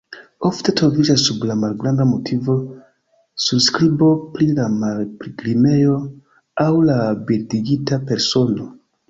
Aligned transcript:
Ofte 0.47 0.71
troviĝas 0.79 1.25
sub 1.25 1.43
la 1.49 1.57
malgranda 1.63 2.07
motivo 2.11 2.55
surskribo 3.43 4.09
pri 4.39 4.49
la 4.61 4.67
pilgrimejo 5.21 6.01
aŭ 6.67 6.69
la 6.89 6.99
bildigita 7.31 8.03
persono. 8.11 8.69